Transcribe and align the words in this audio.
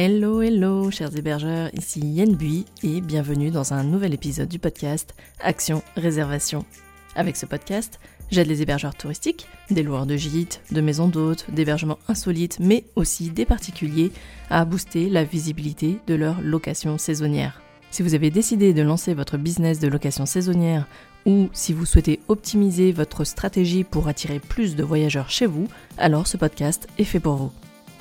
Hello, 0.00 0.42
hello, 0.42 0.92
chers 0.92 1.16
hébergeurs, 1.16 1.70
ici 1.74 1.98
Yen 1.98 2.36
Bui 2.36 2.66
et 2.84 3.00
bienvenue 3.00 3.50
dans 3.50 3.72
un 3.72 3.82
nouvel 3.82 4.14
épisode 4.14 4.48
du 4.48 4.60
podcast 4.60 5.12
Action 5.40 5.82
Réservation. 5.96 6.64
Avec 7.16 7.34
ce 7.34 7.46
podcast, 7.46 7.98
j'aide 8.30 8.46
les 8.46 8.62
hébergeurs 8.62 8.94
touristiques, 8.94 9.48
des 9.72 9.82
loueurs 9.82 10.06
de 10.06 10.14
gîtes, 10.14 10.60
de 10.70 10.80
maisons 10.80 11.08
d'hôtes, 11.08 11.46
d'hébergements 11.50 11.98
insolites, 12.06 12.60
mais 12.60 12.84
aussi 12.94 13.30
des 13.30 13.44
particuliers 13.44 14.12
à 14.50 14.64
booster 14.64 15.08
la 15.08 15.24
visibilité 15.24 15.98
de 16.06 16.14
leur 16.14 16.40
location 16.42 16.96
saisonnière. 16.96 17.60
Si 17.90 18.04
vous 18.04 18.14
avez 18.14 18.30
décidé 18.30 18.74
de 18.74 18.82
lancer 18.82 19.14
votre 19.14 19.36
business 19.36 19.80
de 19.80 19.88
location 19.88 20.26
saisonnière 20.26 20.86
ou 21.26 21.48
si 21.52 21.72
vous 21.72 21.86
souhaitez 21.86 22.20
optimiser 22.28 22.92
votre 22.92 23.24
stratégie 23.24 23.82
pour 23.82 24.06
attirer 24.06 24.38
plus 24.38 24.76
de 24.76 24.84
voyageurs 24.84 25.28
chez 25.28 25.46
vous, 25.46 25.66
alors 25.96 26.28
ce 26.28 26.36
podcast 26.36 26.86
est 26.98 27.04
fait 27.04 27.18
pour 27.18 27.34
vous. 27.34 27.52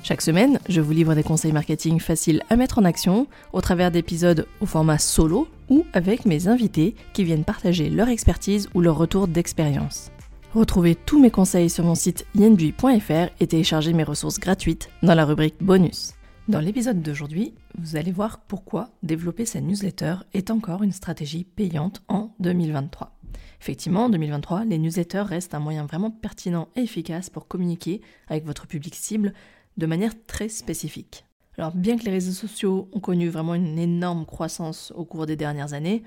Chaque 0.07 0.21
semaine, 0.21 0.57
je 0.69 0.79
vous 0.79 0.93
livre 0.93 1.15
des 1.15 1.23
conseils 1.23 1.51
marketing 1.51 1.99
faciles 1.99 2.41
à 2.49 2.55
mettre 2.55 2.79
en 2.79 2.85
action 2.85 3.27
au 3.51 3.59
travers 3.59 3.91
d'épisodes 3.91 4.47
au 4.61 4.65
format 4.65 4.99
solo 4.99 5.49
ou 5.67 5.85
avec 5.91 6.25
mes 6.25 6.47
invités 6.47 6.95
qui 7.11 7.25
viennent 7.25 7.43
partager 7.43 7.89
leur 7.89 8.07
expertise 8.07 8.69
ou 8.73 8.79
leur 8.79 8.97
retour 8.97 9.27
d'expérience. 9.27 10.09
Retrouvez 10.53 10.95
tous 10.95 11.19
mes 11.19 11.29
conseils 11.29 11.69
sur 11.69 11.83
mon 11.83 11.93
site 11.93 12.25
yenbui.fr 12.35 13.33
et 13.41 13.47
téléchargez 13.47 13.91
mes 13.91 14.05
ressources 14.05 14.39
gratuites 14.39 14.89
dans 15.03 15.13
la 15.13 15.25
rubrique 15.25 15.61
bonus. 15.61 16.13
Dans 16.47 16.61
l'épisode 16.61 17.01
d'aujourd'hui, 17.01 17.53
vous 17.77 17.97
allez 17.97 18.13
voir 18.13 18.39
pourquoi 18.39 18.91
développer 19.03 19.45
sa 19.45 19.59
newsletter 19.59 20.15
est 20.33 20.51
encore 20.51 20.83
une 20.83 20.93
stratégie 20.93 21.43
payante 21.43 22.01
en 22.07 22.33
2023. 22.39 23.11
Effectivement, 23.59 24.05
en 24.05 24.09
2023, 24.09 24.63
les 24.63 24.77
newsletters 24.77 25.23
restent 25.23 25.53
un 25.53 25.59
moyen 25.59 25.85
vraiment 25.85 26.11
pertinent 26.11 26.69
et 26.77 26.83
efficace 26.83 27.29
pour 27.29 27.47
communiquer 27.47 28.01
avec 28.29 28.45
votre 28.45 28.67
public 28.67 28.95
cible 28.95 29.33
de 29.77 29.85
manière 29.85 30.13
très 30.25 30.49
spécifique. 30.49 31.25
Alors 31.57 31.73
bien 31.73 31.97
que 31.97 32.03
les 32.03 32.11
réseaux 32.11 32.31
sociaux 32.31 32.89
ont 32.93 32.99
connu 32.99 33.29
vraiment 33.29 33.55
une 33.55 33.79
énorme 33.79 34.25
croissance 34.25 34.93
au 34.95 35.05
cours 35.05 35.25
des 35.25 35.35
dernières 35.35 35.73
années, 35.73 36.03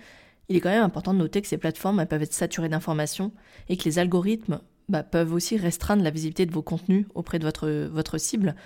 il 0.50 0.56
est 0.56 0.60
quand 0.60 0.70
même 0.70 0.82
important 0.82 1.14
de 1.14 1.18
noter 1.18 1.40
que 1.40 1.48
ces 1.48 1.58
plateformes 1.58 2.04
peuvent 2.06 2.22
être 2.22 2.34
saturées 2.34 2.68
d'informations 2.68 3.30
et 3.68 3.76
que 3.76 3.84
les 3.84 4.00
algorithmes 4.00 4.60
bah, 4.88 5.04
peuvent 5.04 5.32
aussi 5.32 5.56
restreindre 5.56 6.02
la 6.02 6.10
visibilité 6.10 6.44
de 6.44 6.52
vos 6.52 6.62
contenus 6.62 7.06
auprès 7.14 7.38
de 7.38 7.44
votre, 7.44 8.18
cible. 8.18 8.56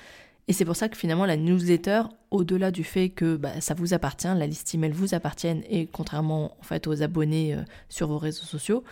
Et 0.48 0.54
c'est 0.54 0.64
pour 0.64 0.76
ça 0.76 0.88
que 0.88 0.96
finalement 0.96 1.26
la 1.26 1.36
newsletter, 1.36 2.04
au-delà 2.30 2.70
du 2.70 2.84
fait 2.84 3.10
que 3.10 3.36
bah, 3.36 3.60
ça 3.60 3.74
vous 3.74 3.92
appartient, 3.92 4.26
la 4.26 4.46
liste 4.46 4.74
email 4.74 4.92
vous 4.92 5.14
appartienne, 5.14 5.62
et 5.68 5.86
contrairement 5.86 6.56
en 6.58 6.62
fait 6.62 6.86
aux 6.86 7.02
abonnés 7.02 7.54
euh, 7.54 7.62
sur 7.90 8.08
vos 8.08 8.18
réseaux 8.18 8.44
sociaux, 8.44 8.82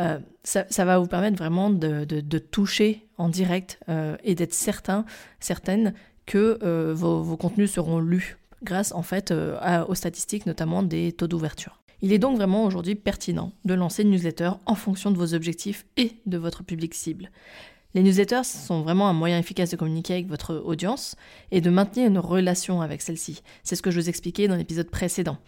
euh, 0.00 0.18
ça, 0.44 0.84
va 0.84 0.98
vous 0.98 1.06
permettre 1.06 1.36
vraiment 1.36 1.70
de, 1.70 2.38
toucher 2.38 3.06
en 3.18 3.28
direct 3.28 3.80
euh, 3.88 4.16
et 4.22 4.34
d'être 4.34 4.54
certain, 4.54 5.04
certaine 5.40 5.94
que 6.26 6.58
euh, 6.62 6.92
vos, 6.94 7.36
contenus 7.36 7.72
seront 7.72 7.98
lus 7.98 8.38
grâce 8.62 8.92
en 8.92 9.02
fait 9.02 9.32
aux 9.88 9.94
statistiques 9.94 10.46
notamment 10.46 10.82
des 10.82 11.12
taux 11.12 11.28
d'ouverture. 11.28 11.80
Il 12.00 12.12
est 12.12 12.18
donc 12.18 12.36
vraiment 12.36 12.64
aujourd'hui 12.64 12.94
pertinent 12.94 13.52
de 13.64 13.74
lancer 13.74 14.02
une 14.02 14.10
newsletter 14.10 14.50
en 14.66 14.74
fonction 14.74 15.10
de 15.10 15.16
vos 15.16 15.34
objectifs 15.34 15.86
et 15.96 16.12
de 16.26 16.38
votre 16.38 16.64
public 16.64 16.94
cible. 16.94 17.30
Les 17.94 18.02
newsletters 18.02 18.44
sont 18.44 18.82
vraiment 18.82 19.08
un 19.08 19.12
moyen 19.12 19.38
efficace 19.38 19.70
de 19.70 19.76
communiquer 19.76 20.14
avec 20.14 20.28
votre 20.28 20.56
audience 20.56 21.16
et 21.50 21.60
de 21.60 21.70
maintenir 21.70 22.08
une 22.08 22.18
relation 22.18 22.80
avec 22.80 23.00
celle-ci. 23.00 23.42
C'est 23.62 23.76
ce 23.76 23.82
que 23.82 23.90
je 23.90 24.00
vous 24.00 24.08
expliquais 24.08 24.46
dans 24.46 24.56
l'épisode 24.56 24.90
précédent. 24.90 25.38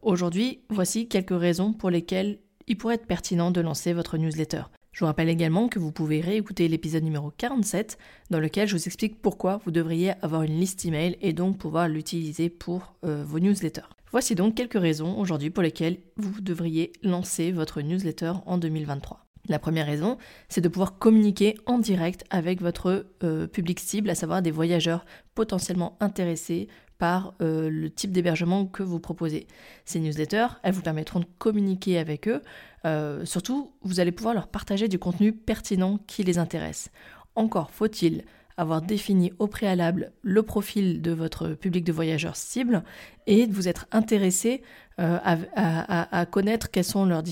Aujourd'hui, 0.00 0.60
voici 0.70 1.06
quelques 1.06 1.38
raisons 1.38 1.74
pour 1.74 1.90
lesquelles 1.90 2.38
il 2.66 2.76
pourrait 2.76 2.96
être 2.96 3.06
pertinent 3.06 3.50
de 3.50 3.60
lancer 3.60 3.92
votre 3.92 4.16
newsletter. 4.18 4.62
Je 4.92 5.00
vous 5.00 5.06
rappelle 5.06 5.28
également 5.28 5.68
que 5.68 5.80
vous 5.80 5.90
pouvez 5.90 6.20
réécouter 6.20 6.68
l'épisode 6.68 7.02
numéro 7.02 7.32
47 7.36 7.98
dans 8.30 8.38
lequel 8.38 8.68
je 8.68 8.76
vous 8.76 8.86
explique 8.86 9.20
pourquoi 9.20 9.60
vous 9.64 9.72
devriez 9.72 10.12
avoir 10.22 10.42
une 10.42 10.58
liste 10.58 10.84
email 10.84 11.16
et 11.20 11.32
donc 11.32 11.58
pouvoir 11.58 11.88
l'utiliser 11.88 12.48
pour 12.48 12.94
euh, 13.04 13.24
vos 13.26 13.40
newsletters. 13.40 13.88
Voici 14.12 14.36
donc 14.36 14.54
quelques 14.54 14.80
raisons 14.80 15.18
aujourd'hui 15.18 15.50
pour 15.50 15.64
lesquelles 15.64 15.98
vous 16.16 16.40
devriez 16.40 16.92
lancer 17.02 17.50
votre 17.50 17.82
newsletter 17.82 18.34
en 18.46 18.56
2023. 18.56 19.24
La 19.48 19.58
première 19.58 19.86
raison, 19.86 20.16
c'est 20.48 20.62
de 20.62 20.68
pouvoir 20.68 20.98
communiquer 20.98 21.56
en 21.66 21.78
direct 21.78 22.24
avec 22.30 22.62
votre 22.62 23.06
euh, 23.24 23.46
public 23.46 23.78
cible, 23.80 24.08
à 24.08 24.14
savoir 24.14 24.40
des 24.40 24.52
voyageurs 24.52 25.04
potentiellement 25.34 25.98
intéressés 26.00 26.68
par 26.98 27.34
euh, 27.40 27.68
le 27.70 27.90
type 27.90 28.12
d'hébergement 28.12 28.66
que 28.66 28.82
vous 28.82 29.00
proposez. 29.00 29.46
Ces 29.84 30.00
newsletters, 30.00 30.46
elles 30.62 30.72
vous 30.72 30.82
permettront 30.82 31.20
de 31.20 31.26
communiquer 31.38 31.98
avec 31.98 32.28
eux. 32.28 32.42
Euh, 32.84 33.24
surtout, 33.24 33.72
vous 33.82 34.00
allez 34.00 34.12
pouvoir 34.12 34.34
leur 34.34 34.48
partager 34.48 34.88
du 34.88 34.98
contenu 34.98 35.32
pertinent 35.32 35.98
qui 36.06 36.22
les 36.22 36.38
intéresse. 36.38 36.90
Encore 37.34 37.70
faut-il 37.70 38.24
avoir 38.56 38.82
défini 38.82 39.32
au 39.40 39.48
préalable 39.48 40.12
le 40.22 40.44
profil 40.44 41.02
de 41.02 41.10
votre 41.10 41.48
public 41.48 41.82
de 41.82 41.92
voyageurs 41.92 42.36
cible 42.36 42.84
et 43.26 43.48
de 43.48 43.52
vous 43.52 43.66
être 43.66 43.86
intéressé 43.90 44.62
euh, 45.00 45.18
à, 45.24 46.26
connaître 46.26 46.70
quelles 46.70 46.84
sont 46.84 47.04
leurs, 47.04 47.24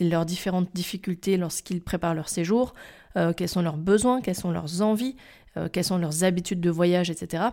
leurs 0.00 0.26
différentes 0.26 0.74
difficultés 0.74 1.36
lorsqu'ils 1.36 1.80
préparent 1.80 2.14
leur 2.14 2.28
séjour, 2.28 2.74
quels 3.36 3.48
sont 3.48 3.62
leurs 3.62 3.78
besoins, 3.78 4.20
quelles 4.20 4.34
sont 4.34 4.50
leurs 4.50 4.82
envies, 4.82 5.16
euh, 5.56 5.68
quelles 5.70 5.84
sont 5.84 5.98
leurs 5.98 6.24
habitudes 6.24 6.60
de 6.60 6.70
voyage, 6.70 7.10
etc., 7.10 7.44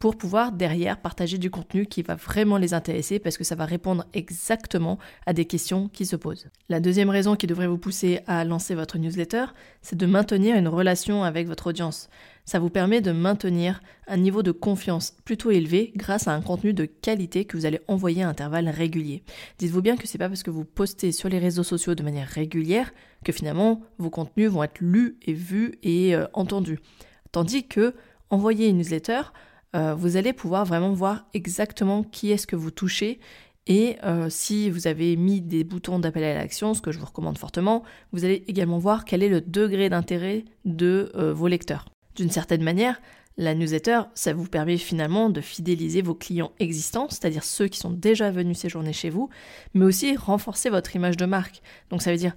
pour 0.00 0.16
pouvoir 0.16 0.52
derrière 0.52 0.98
partager 0.98 1.36
du 1.36 1.50
contenu 1.50 1.84
qui 1.84 2.00
va 2.00 2.14
vraiment 2.14 2.56
les 2.56 2.72
intéresser 2.72 3.18
parce 3.18 3.36
que 3.36 3.44
ça 3.44 3.54
va 3.54 3.66
répondre 3.66 4.06
exactement 4.14 4.98
à 5.26 5.34
des 5.34 5.44
questions 5.44 5.88
qui 5.88 6.06
se 6.06 6.16
posent. 6.16 6.48
La 6.70 6.80
deuxième 6.80 7.10
raison 7.10 7.36
qui 7.36 7.46
devrait 7.46 7.66
vous 7.66 7.76
pousser 7.76 8.20
à 8.26 8.46
lancer 8.46 8.74
votre 8.74 8.96
newsletter, 8.96 9.44
c'est 9.82 9.98
de 9.98 10.06
maintenir 10.06 10.56
une 10.56 10.68
relation 10.68 11.22
avec 11.22 11.46
votre 11.46 11.66
audience. 11.66 12.08
Ça 12.46 12.58
vous 12.58 12.70
permet 12.70 13.02
de 13.02 13.12
maintenir 13.12 13.82
un 14.08 14.16
niveau 14.16 14.42
de 14.42 14.52
confiance 14.52 15.14
plutôt 15.26 15.50
élevé 15.50 15.92
grâce 15.94 16.28
à 16.28 16.32
un 16.32 16.40
contenu 16.40 16.72
de 16.72 16.86
qualité 16.86 17.44
que 17.44 17.58
vous 17.58 17.66
allez 17.66 17.80
envoyer 17.86 18.22
à 18.22 18.28
intervalles 18.28 18.70
réguliers. 18.70 19.22
Dites-vous 19.58 19.82
bien 19.82 19.96
que 19.96 20.08
c'est 20.08 20.18
pas 20.18 20.28
parce 20.28 20.42
que 20.42 20.50
vous 20.50 20.64
postez 20.64 21.12
sur 21.12 21.28
les 21.28 21.38
réseaux 21.38 21.62
sociaux 21.62 21.94
de 21.94 22.02
manière 22.02 22.26
régulière 22.26 22.90
que 23.22 23.32
finalement 23.32 23.82
vos 23.98 24.10
contenus 24.10 24.50
vont 24.50 24.62
être 24.62 24.80
lus 24.80 25.18
et 25.22 25.34
vus 25.34 25.78
et 25.82 26.16
euh, 26.16 26.26
entendus. 26.32 26.78
Tandis 27.32 27.66
que 27.66 27.94
envoyer 28.30 28.68
une 28.68 28.78
newsletter, 28.78 29.22
euh, 29.76 29.94
vous 29.94 30.16
allez 30.16 30.32
pouvoir 30.32 30.64
vraiment 30.64 30.92
voir 30.92 31.26
exactement 31.34 32.02
qui 32.02 32.30
est-ce 32.30 32.46
que 32.46 32.56
vous 32.56 32.70
touchez 32.70 33.20
et 33.66 33.98
euh, 34.02 34.28
si 34.30 34.70
vous 34.70 34.86
avez 34.86 35.16
mis 35.16 35.40
des 35.40 35.64
boutons 35.64 35.98
d'appel 35.98 36.24
à 36.24 36.34
l'action, 36.34 36.74
ce 36.74 36.80
que 36.80 36.90
je 36.90 36.98
vous 36.98 37.06
recommande 37.06 37.38
fortement, 37.38 37.84
vous 38.10 38.24
allez 38.24 38.42
également 38.48 38.78
voir 38.78 39.04
quel 39.04 39.22
est 39.22 39.28
le 39.28 39.42
degré 39.42 39.88
d'intérêt 39.88 40.44
de 40.64 41.12
euh, 41.14 41.32
vos 41.32 41.46
lecteurs. 41.46 41.84
D'une 42.16 42.30
certaine 42.30 42.64
manière, 42.64 43.00
la 43.36 43.54
newsletter, 43.54 44.00
ça 44.14 44.32
vous 44.32 44.46
permet 44.46 44.76
finalement 44.76 45.30
de 45.30 45.40
fidéliser 45.40 46.02
vos 46.02 46.14
clients 46.14 46.52
existants, 46.58 47.08
c'est-à-dire 47.10 47.44
ceux 47.44 47.68
qui 47.68 47.78
sont 47.78 47.90
déjà 47.90 48.30
venus 48.30 48.58
séjourner 48.58 48.92
chez 48.92 49.10
vous, 49.10 49.28
mais 49.74 49.84
aussi 49.84 50.16
renforcer 50.16 50.68
votre 50.68 50.96
image 50.96 51.16
de 51.16 51.26
marque. 51.26 51.62
Donc 51.90 52.02
ça 52.02 52.10
veut 52.10 52.18
dire 52.18 52.34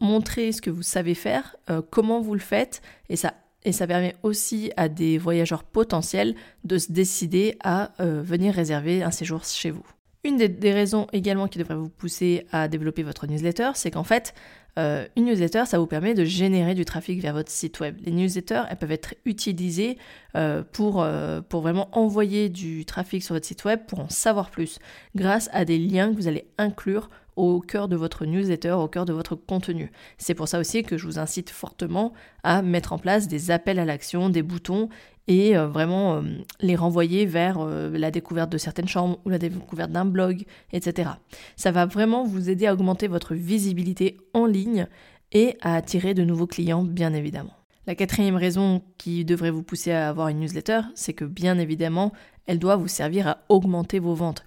montrer 0.00 0.52
ce 0.52 0.62
que 0.62 0.70
vous 0.70 0.82
savez 0.82 1.14
faire, 1.14 1.56
comment 1.90 2.20
vous 2.20 2.34
le 2.34 2.40
faites, 2.40 2.82
et 3.08 3.16
ça 3.16 3.34
et 3.64 3.72
ça 3.72 3.86
permet 3.86 4.16
aussi 4.22 4.72
à 4.76 4.88
des 4.88 5.18
voyageurs 5.18 5.64
potentiels 5.64 6.34
de 6.64 6.78
se 6.78 6.92
décider 6.92 7.56
à 7.62 7.92
euh, 8.00 8.22
venir 8.22 8.54
réserver 8.54 9.02
un 9.02 9.10
séjour 9.10 9.44
chez 9.44 9.70
vous. 9.70 9.86
Une 10.24 10.36
des, 10.36 10.72
raisons 10.72 11.08
également 11.12 11.48
qui 11.48 11.58
devrait 11.58 11.74
vous 11.74 11.88
pousser 11.88 12.46
à 12.52 12.68
développer 12.68 13.02
votre 13.02 13.26
newsletter, 13.26 13.70
c'est 13.74 13.90
qu'en 13.90 14.04
fait, 14.04 14.34
euh, 14.78 15.04
une 15.16 15.24
newsletter, 15.24 15.64
ça 15.66 15.80
vous 15.80 15.88
permet 15.88 16.14
de 16.14 16.24
générer 16.24 16.74
du 16.74 16.84
trafic 16.84 17.20
vers 17.20 17.34
votre 17.34 17.50
site 17.50 17.80
web. 17.80 17.96
Les 18.04 18.12
newsletters, 18.12 18.62
elles 18.70 18.76
peuvent 18.76 18.92
être 18.92 19.14
utilisées 19.24 19.98
euh, 20.36 20.62
pour, 20.62 21.04
pour 21.48 21.60
vraiment 21.62 21.88
envoyer 21.90 22.48
du 22.48 22.84
trafic 22.84 23.24
sur 23.24 23.34
votre 23.34 23.46
site 23.46 23.64
web, 23.64 23.80
pour 23.88 23.98
en 23.98 24.08
savoir 24.08 24.50
plus, 24.50 24.78
grâce 25.16 25.50
à 25.52 25.64
des 25.64 25.78
liens 25.78 26.10
que 26.10 26.16
vous 26.16 26.28
allez 26.28 26.46
inclure 26.56 27.10
au 27.36 27.60
cœur 27.60 27.88
de 27.88 27.96
votre 27.96 28.26
newsletter, 28.26 28.72
au 28.72 28.88
cœur 28.88 29.04
de 29.04 29.12
votre 29.12 29.34
contenu. 29.34 29.90
C'est 30.18 30.34
pour 30.34 30.48
ça 30.48 30.58
aussi 30.58 30.82
que 30.82 30.96
je 30.96 31.06
vous 31.06 31.18
incite 31.18 31.50
fortement 31.50 32.12
à 32.42 32.62
mettre 32.62 32.92
en 32.92 32.98
place 32.98 33.28
des 33.28 33.50
appels 33.50 33.78
à 33.78 33.84
l'action, 33.84 34.28
des 34.28 34.42
boutons 34.42 34.88
et 35.28 35.56
euh, 35.56 35.66
vraiment 35.66 36.16
euh, 36.16 36.22
les 36.60 36.76
renvoyer 36.76 37.26
vers 37.26 37.58
euh, 37.60 37.90
la 37.96 38.10
découverte 38.10 38.50
de 38.50 38.58
certaines 38.58 38.88
chambres 38.88 39.20
ou 39.24 39.30
la 39.30 39.38
découverte 39.38 39.92
d'un 39.92 40.04
blog, 40.04 40.44
etc. 40.72 41.10
Ça 41.56 41.70
va 41.70 41.86
vraiment 41.86 42.24
vous 42.24 42.50
aider 42.50 42.66
à 42.66 42.74
augmenter 42.74 43.08
votre 43.08 43.34
visibilité 43.34 44.18
en 44.34 44.46
ligne 44.46 44.86
et 45.32 45.56
à 45.60 45.76
attirer 45.76 46.14
de 46.14 46.24
nouveaux 46.24 46.46
clients, 46.46 46.82
bien 46.82 47.14
évidemment. 47.14 47.54
La 47.86 47.96
quatrième 47.96 48.36
raison 48.36 48.82
qui 48.96 49.24
devrait 49.24 49.50
vous 49.50 49.64
pousser 49.64 49.90
à 49.90 50.08
avoir 50.08 50.28
une 50.28 50.38
newsletter, 50.38 50.82
c'est 50.94 51.14
que 51.14 51.24
bien 51.24 51.58
évidemment, 51.58 52.12
elle 52.46 52.58
doit 52.58 52.76
vous 52.76 52.88
servir 52.88 53.28
à 53.28 53.38
augmenter 53.48 53.98
vos 53.98 54.14
ventes. 54.14 54.44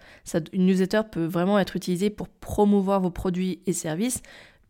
une 0.53 0.65
newsletter 0.65 1.01
peut 1.11 1.25
vraiment 1.25 1.59
être 1.59 1.75
utilisée 1.75 2.09
pour 2.09 2.27
promouvoir 2.27 3.01
vos 3.01 3.11
produits 3.11 3.59
et 3.65 3.73
services, 3.73 4.21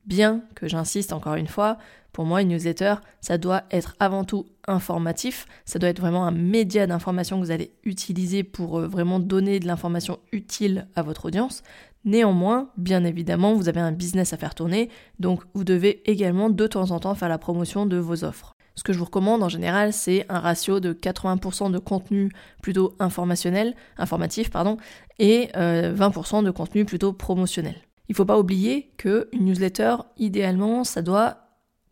bien 0.06 0.44
que 0.56 0.68
j'insiste 0.68 1.13
encore 1.13 1.36
une 1.36 1.48
fois, 1.48 1.77
pour 2.16 2.24
moi, 2.24 2.42
une 2.42 2.48
newsletter, 2.48 2.95
ça 3.19 3.38
doit 3.38 3.63
être 3.72 3.94
avant 4.00 4.24
tout 4.24 4.45
informatif, 4.68 5.48
ça 5.66 5.80
doit 5.80 5.89
être 5.89 6.00
vraiment 6.00 6.25
un 6.25 6.31
média 6.31 6.88
d'information 6.88 7.38
que 7.38 7.45
vous 7.45 7.51
allez 7.51 7.74
utiliser 7.83 8.44
pour 8.44 8.80
euh, 8.80 8.88
vraiment 8.88 9.19
donner 9.19 9.60
de 9.60 9.68
l'information 9.68 10.19
utile 10.31 10.88
à 10.95 11.01
votre 11.01 11.25
audience. 11.25 11.62
Néanmoins, 12.06 12.69
bien 12.77 13.04
évidemment, 13.04 13.54
vous 13.56 13.68
avez 13.68 13.81
un 13.81 13.92
business 13.92 14.31
à 14.31 14.38
faire 14.38 14.56
tourner, 14.56 14.89
donc 15.19 15.42
vous 15.54 15.66
devez 15.66 16.10
également 16.10 16.50
de 16.50 16.68
temps 16.68 16.92
en 16.92 17.01
temps 17.01 17.16
faire 17.16 17.27
la 17.27 17.38
promotion 17.38 17.86
de 17.86 17.98
vos 17.98 18.24
offres. 18.24 18.55
Ce 18.75 18.83
que 18.83 18.94
je 18.94 19.00
vous 19.00 19.06
recommande 19.06 19.42
en 19.42 19.50
général, 19.50 19.94
c'est 19.94 20.25
un 20.30 20.39
ratio 20.39 20.80
de 20.80 20.94
80% 20.94 21.72
de 21.72 21.80
contenu 21.80 22.31
plutôt 22.62 22.94
informationnel, 23.00 23.75
informatif, 23.98 24.50
pardon, 24.50 24.77
et 25.18 25.48
20% 25.56 25.56
euh, 25.56 26.42
de 26.42 26.51
contenu 26.51 26.86
plutôt 26.86 27.13
promotionnel. 27.13 27.75
Il 28.10 28.12
ne 28.12 28.16
faut 28.18 28.25
pas 28.25 28.38
oublier 28.38 28.92
qu'une 28.98 29.25
newsletter, 29.45 29.95
idéalement, 30.18 30.83
ça 30.83 31.01
doit 31.01 31.45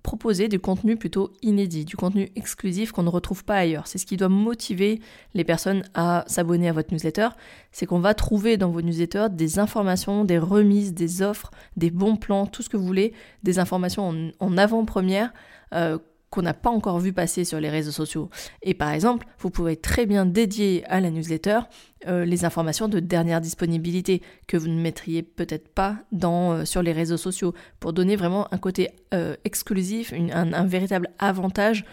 proposer 0.04 0.50
du 0.50 0.60
contenu 0.60 0.98
plutôt 0.98 1.32
inédit, 1.42 1.86
du 1.86 1.96
contenu 1.96 2.30
exclusif 2.36 2.92
qu'on 2.92 3.04
ne 3.04 3.10
retrouve 3.10 3.46
pas 3.46 3.56
ailleurs. 3.56 3.88
C'est 3.88 3.98
ce 3.98 4.06
qui 4.06 4.18
doit 4.18 4.30
motiver 4.30 5.00
les 5.34 5.46
personnes 5.46 5.84
à 5.94 6.26
s'abonner 6.28 6.68
à 6.68 6.74
votre 6.74 6.94
newsletter. 6.94 7.30
C'est 7.72 7.86
qu'on 7.86 8.00
va 8.00 8.14
trouver 8.14 8.58
dans 8.58 8.70
vos 8.70 8.82
newsletters 8.82 9.28
des 9.32 9.60
informations, 9.60 10.26
des 10.26 10.38
remises, 10.38 10.94
des 10.94 11.22
offres, 11.22 11.52
des 11.78 11.90
bons 11.90 12.18
plans, 12.18 12.46
tout 12.46 12.62
ce 12.62 12.70
que 12.70 12.76
vous 12.76 12.86
voulez, 12.86 13.14
des 13.44 13.60
informations 13.60 14.32
en, 14.40 14.58
avant-première 14.58 15.34
euh, 15.74 15.98
qu'on 16.34 16.42
n'a 16.42 16.56
pas 16.56 16.72
encore 16.72 17.00
vu 17.00 17.14
passer 17.14 17.46
sur 17.46 17.60
les 17.60 17.70
réseaux 17.70 17.92
sociaux. 17.92 18.28
Et 18.64 18.74
par 18.74 18.90
exemple, 18.90 19.28
vous 19.38 19.52
pouvez 19.52 19.76
très 19.76 20.08
bien 20.08 20.26
dédier 20.26 20.84
à 20.88 21.00
la 21.00 21.12
newsletter 21.12 21.60
euh, 22.08 22.26
les 22.26 22.44
informations 22.44 22.88
de 22.88 23.00
dernière 23.00 23.40
disponibilité 23.40 24.24
que 24.48 24.58
vous 24.58 24.68
ne 24.68 24.82
mettriez 24.82 25.22
peut-être 25.22 25.68
pas 25.68 25.98
euh, 26.24 26.66
sur 26.66 26.82
les 26.82 26.92
réseaux 26.92 27.18
sociaux 27.18 27.54
pour 27.80 27.94
donner 27.94 28.16
vraiment 28.16 28.52
un 28.52 28.58
côté 28.58 28.90
euh, 29.14 29.36
exclusif, 29.46 30.12
un, 30.12 30.66
véritable 30.66 31.12
avantage 31.20 31.86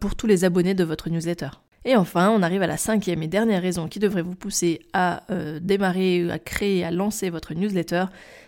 pour 0.00 0.16
tous 0.16 0.26
les 0.26 0.44
abonnés 0.44 0.74
de 0.74 0.84
votre 0.84 1.08
newsletter. 1.08 1.50
Et 1.84 1.96
enfin, 1.96 2.30
on 2.30 2.42
arrive 2.42 2.62
à 2.62 2.66
la 2.66 2.76
cinquième 2.76 3.22
et 3.22 3.28
dernière 3.28 3.62
raison 3.62 3.88
qui 3.88 3.98
devrait 3.98 4.22
vous 4.22 4.34
pousser 4.34 4.80
à 4.92 5.22
démarrer, 5.60 6.30
à 6.30 6.38
créer, 6.38 6.84
à 6.84 6.90
lancer 6.90 7.30
votre 7.30 7.54
newsletter, 7.54 8.04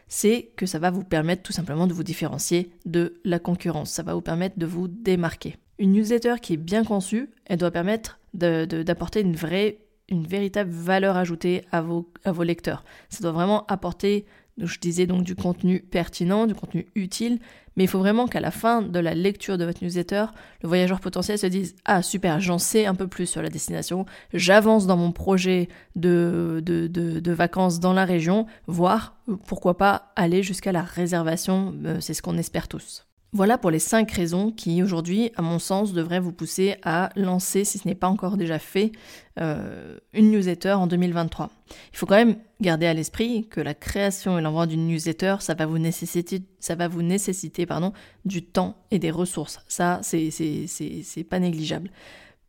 c'est 0.07 0.51
que 0.57 0.67
ça 0.67 0.79
va 0.79 0.91
vous 0.91 1.05
permettre 1.05 1.43
tout 1.43 1.53
simplement 1.53 1.87
de 1.87 1.95
vous 1.95 2.03
différencier 2.03 2.71
de 2.85 3.15
la 3.25 3.39
concurrence. 3.39 3.91
Ça 3.91 4.03
va 4.03 4.13
vous 4.13 4.21
permettre 4.21 4.59
de 4.59 4.67
vous 4.67 4.87
démarquer. 4.87 5.57
Une 5.79 5.93
newsletter 5.93 6.35
qui 6.43 6.53
est 6.53 6.59
bien 6.59 6.85
conçue, 6.85 7.31
elle 7.47 7.59
doit 7.59 7.71
permettre 7.71 8.21
d'apporter 8.35 9.23
une 9.23 9.35
vraie, 9.35 9.79
une 10.11 10.27
véritable 10.27 10.71
valeur 10.71 11.17
ajoutée 11.17 11.65
à 11.73 11.81
vos, 11.81 12.11
à 12.25 12.33
vos 12.33 12.43
lecteurs. 12.43 12.85
Ça 13.09 13.23
doit 13.23 13.33
vraiment 13.33 13.65
apporter 13.67 14.27
je 14.59 14.79
disais 14.79 15.07
donc 15.07 15.25
du 15.25 15.35
contenu 15.35 15.81
pertinent, 15.81 16.47
du 16.47 16.55
contenu 16.55 16.87
utile, 16.95 17.39
mais 17.77 17.85
il 17.85 17.89
faut 17.89 17.99
vraiment 17.99 18.27
qu'à 18.27 18.41
la 18.41 18.51
fin 18.51 18.83
de 18.83 18.99
la 18.99 19.15
lecture 19.15 19.57
de 19.57 19.65
votre 19.65 19.83
newsletter, 19.83 20.27
le 20.63 20.69
voyageur 20.69 21.01
potentiel 21.01 21.39
se 21.39 21.47
dise 21.47 21.75
Ah 21.85 22.03
super, 22.03 22.41
j'en 22.41 22.59
sais 22.59 22.87
un 22.87 22.95
peu 22.95 23.09
plus 23.09 23.27
sur 23.27 23.43
la 23.43 23.49
destination, 23.49 24.05
j'avance 24.35 24.87
dans 24.87 24.97
mon 24.97 25.13
projet 25.13 25.69
de, 25.97 26.63
vacances 27.33 27.81
dans 27.81 27.93
la 27.93 28.05
région, 28.05 28.47
voire 28.67 29.17
pourquoi 29.47 29.77
pas 29.77 30.13
aller 30.17 30.43
jusqu'à 30.43 30.73
la 30.73 30.83
réservation, 30.83 31.75
euh, 31.85 31.99
c'est 32.01 32.15
ce 32.15 32.23
qu'on 32.23 32.37
espère 32.37 32.69
tous. 32.69 33.07
Voilà 33.35 33.57
pour 33.57 33.71
les 33.71 33.79
5 33.79 34.11
raisons 34.11 34.51
qui, 34.51 34.83
aujourd'hui, 34.83 35.33
à 35.37 35.43
mon 35.43 35.59
sens, 35.59 35.95
devraient 35.95 36.21
vous 36.21 36.33
pousser 36.33 36.77
à 36.83 37.09
lancer, 37.17 37.65
si 37.65 37.79
ce 37.79 37.89
n'est 37.89 37.95
pas 37.95 38.09
encore 38.09 38.37
déjà 38.37 38.59
fait, 38.59 38.93
euh, 39.41 39.97
une 40.13 40.31
newsletter 40.31 40.73
en 40.73 40.87
2023. 40.87 41.49
Il 41.95 41.97
faut 41.97 42.05
quand 42.05 42.17
même 42.17 42.37
garder 42.61 42.85
à 42.85 42.93
l'esprit 42.93 43.49
que 43.49 43.63
la 43.63 43.73
création 43.73 44.39
et 44.39 44.43
l'envoi 44.43 44.67
d'une 44.67 44.87
newsletter, 44.87 45.37
ça 45.41 45.55
va 45.55 45.65
vous 45.65 45.79
nécessiter, 45.79 46.45
pardon, 47.67 47.95
du 48.27 48.45
temps 48.45 48.77
et 48.91 48.99
des 48.99 49.11
ressources. 49.11 49.61
Ça, 49.67 50.01
c'est 50.03 51.27
pas 51.31 51.39
négligeable. 51.39 51.91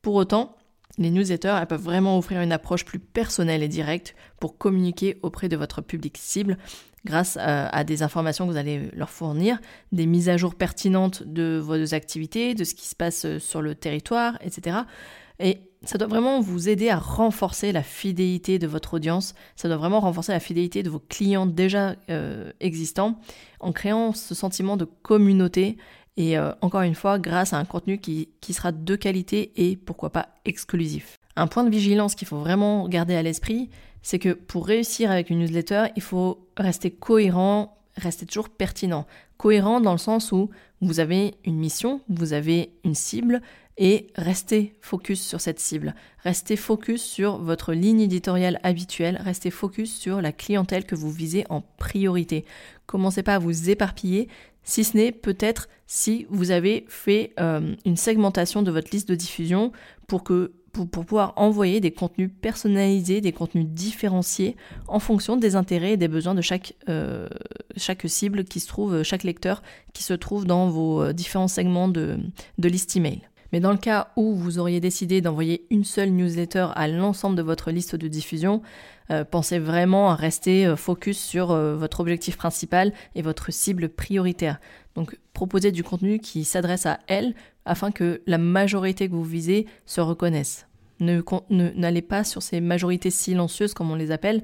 Pour 0.01 0.15
autant, 0.15 0.57
les 0.97 1.12
newsletters, 1.12 1.56
elles 1.62 1.68
peuvent 1.68 1.81
vraiment 1.81 2.18
offrir 2.18 2.41
une 2.41 2.51
approche 2.51 2.83
plus 2.83 3.00
personnelle 3.00 3.63
et 3.63 3.69
directe 3.69 4.15
pour 4.41 4.57
communiquer 4.57 5.18
auprès 5.21 5.47
de 5.47 5.56
votre 5.56 5.81
public 5.81 6.18
cible 6.19 6.57
grâce 7.05 7.38
à, 7.39 7.83
des 7.83 8.01
informations 8.01 8.45
que 8.45 8.51
vous 8.51 8.57
allez 8.57 8.89
leur 8.94 9.09
fournir, 9.09 9.59
des 9.91 10.05
mises 10.05 10.29
à 10.29 10.38
jour 10.38 10.55
pertinentes 10.55 11.23
de 11.23 11.59
vos 11.61 11.94
activités, 11.94 12.55
de 12.55 12.63
ce 12.63 12.75
qui 12.75 12.88
se 12.88 12.95
passe 12.95 13.25
euh, 13.25 13.39
sur 13.39 13.61
le 13.61 13.75
territoire, 13.75 14.38
etc. 14.41 14.77
Et 15.39 15.59
ça 15.83 15.97
doit 15.97 16.07
vraiment 16.07 16.39
vous 16.39 16.69
aider 16.69 16.89
à 16.89 16.97
renforcer 16.97 17.71
la 17.73 17.83
fidélité 17.83 18.57
de 18.57 18.67
votre 18.67 18.94
audience, 18.94 19.33
ça 19.55 19.67
doit 19.67 19.77
vraiment 19.77 20.00
renforcer 20.00 20.31
la 20.31 20.39
fidélité 20.39 20.81
de 20.81 20.89
vos 20.89 21.00
clients 21.00 21.45
déjà 21.45 21.95
euh, 22.09 22.51
existants 22.61 23.19
en 23.59 23.73
créant 23.73 24.13
ce 24.13 24.33
sentiment 24.33 24.77
de 24.77 24.85
communauté 24.85 25.77
et 26.15 26.38
euh, 26.38 26.51
encore 26.61 26.81
une 26.81 26.95
fois 26.95 27.19
grâce 27.19 27.53
à 27.53 27.57
un 27.57 27.65
contenu 27.65 27.97
qui, 27.97 28.29
qui 28.39 28.53
sera 28.53 28.71
de 28.71 28.95
qualité 28.95 29.51
et 29.57 29.75
pourquoi 29.75 30.11
pas 30.11 30.29
exclusif. 30.45 31.19
Un 31.35 31.47
point 31.47 31.63
de 31.63 31.69
vigilance 31.69 32.15
qu'il 32.15 32.27
faut 32.27 32.38
vraiment 32.38 32.88
garder 32.88 33.15
à 33.15 33.24
l'esprit, 33.24 33.69
c'est 34.01 34.19
que 34.19 34.33
pour 34.33 34.68
réussir 34.68 35.09
avec 35.09 35.30
une 35.30 35.39
newsletter, 35.39 35.85
il 35.95 36.01
faut 36.01 36.47
rester 36.57 36.91
cohérent, 36.91 37.77
rester 37.95 38.25
toujours 38.25 38.50
pertinent. 38.50 39.07
Cohérent 39.38 39.81
dans 39.81 39.94
le 39.94 39.97
sens 39.97 40.31
où 40.31 40.50
vous 40.81 41.00
avez 41.00 41.35
une 41.45 41.57
mission, 41.57 42.01
vous 42.09 42.33
avez 42.33 42.74
une 42.83 42.95
cible, 42.95 43.41
et 43.77 44.07
restez 44.15 44.75
focus 44.81 45.21
sur 45.21 45.41
cette 45.41 45.59
cible. 45.59 45.95
Restez 46.19 46.56
focus 46.56 47.01
sur 47.01 47.39
votre 47.39 47.74
ligne 47.74 48.01
éditoriale 48.01 48.59
habituelle, 48.62 49.19
restez 49.24 49.50
focus 49.50 49.95
sur 49.95 50.21
la 50.21 50.31
clientèle 50.31 50.85
que 50.85 50.95
vous 50.95 51.12
visez 51.12 51.45
en 51.50 51.62
priorité. 51.77 52.45
Commencez 52.85 53.24
pas 53.24 53.35
à 53.35 53.39
vous 53.39 53.69
éparpiller, 53.69 54.27
si 54.63 54.83
ce 54.83 54.95
n'est 54.95 55.12
peut-être 55.12 55.69
si 55.88 56.25
vous 56.30 56.51
avez 56.51 56.85
fait 56.88 57.33
euh, 57.39 57.75
une 57.85 57.97
segmentation 57.97 58.62
de 58.62 58.71
votre 58.71 58.91
liste 58.91 59.09
de 59.09 59.15
diffusion 59.15 59.71
pour 60.07 60.24
que 60.24 60.53
pour, 60.73 60.89
pouvoir 60.89 61.33
envoyer 61.35 61.79
des 61.79 61.91
contenus 61.91 62.31
personnalisés, 62.41 63.21
des 63.21 63.31
contenus 63.31 63.67
différenciés 63.67 64.57
en 64.87 64.99
fonction 64.99 65.37
des 65.37 65.55
intérêts 65.55 65.93
et 65.93 65.97
des 65.97 66.07
besoins 66.07 66.33
de 66.33 66.41
chaque, 66.41 66.73
euh, 66.89 67.29
cible 68.05 68.43
qui 68.43 68.59
se 68.59 68.67
trouve, 68.67 69.03
chaque 69.03 69.23
lecteur 69.23 69.61
qui 69.93 70.03
se 70.03 70.13
trouve 70.13 70.45
dans 70.45 70.67
vos 70.67 71.03
euh, 71.03 71.13
différents 71.13 71.47
segments 71.47 71.87
de, 71.87 72.17
de 72.57 72.67
liste 72.67 72.95
email. 72.95 73.21
Mais 73.51 73.59
dans 73.59 73.71
le 73.71 73.77
cas 73.77 74.07
où 74.15 74.33
vous 74.33 74.57
auriez 74.57 74.79
décidé 74.79 75.21
d'envoyer 75.21 75.67
une 75.69 75.83
seule 75.83 76.09
newsletter 76.09 76.69
à 76.73 76.87
l'ensemble 76.87 77.35
de 77.35 77.43
votre 77.43 77.69
liste 77.69 77.95
de 77.95 78.07
diffusion, 78.07 78.63
euh, 79.11 79.23
pensez 79.23 79.59
vraiment 79.59 80.09
à 80.09 80.15
rester 80.15 80.73
focus 80.75 81.19
sur 81.19 81.55
votre 81.55 81.99
objectif 81.99 82.35
principal 82.35 82.93
et 83.13 83.21
votre 83.21 83.53
cible 83.53 83.89
prioritaire. 83.89 84.59
Donc 84.95 85.18
proposez 85.34 85.72
du 85.72 85.84
contenu 85.84 86.19
qui 86.19 86.44
s'adresse 86.44 86.86
à 86.86 87.00
elle 87.07 87.34
afin 87.66 87.92
que 87.92 88.22
la 88.28 88.38
majorité 88.38 89.07
que 89.07 89.13
vous 89.13 89.24
visez 89.24 89.66
se 89.86 90.01
reconnaisse. 90.01 90.68
Ne, 91.00 91.22
n'allez 91.50 92.01
pas 92.01 92.24
sur 92.24 92.42
ces 92.42 92.62
majorités 92.62 93.10
silencieuses 93.10 93.74
comme 93.74 93.92
on 93.92 93.95
les 93.95 94.12
appelle, 94.12 94.42